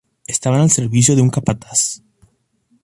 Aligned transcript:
Estaban 0.25 0.61
al 0.61 0.71
servicio 0.71 1.15
de 1.15 1.21
un 1.21 1.29
capataz. 1.29 2.01